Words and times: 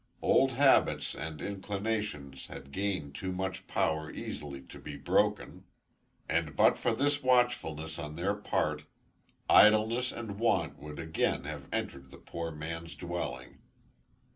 Old 0.23 0.53
habits 0.53 1.13
and 1.13 1.39
inclinations 1.43 2.47
had 2.47 2.71
gained 2.71 3.13
too 3.13 3.31
much 3.31 3.67
power 3.67 4.09
easily 4.09 4.63
to 4.63 4.79
be 4.79 4.95
broken; 4.97 5.65
and 6.27 6.55
but 6.55 6.75
for 6.75 6.95
this 6.95 7.21
watchfulness 7.21 7.99
on 7.99 8.15
their 8.15 8.33
part, 8.33 8.85
idleness 9.47 10.11
and 10.11 10.39
want 10.39 10.79
would 10.79 10.97
again 10.97 11.43
have 11.43 11.67
entered 11.71 12.09
the 12.09 12.17
poor 12.17 12.49
man's 12.49 12.95
dwelling. 12.95 13.59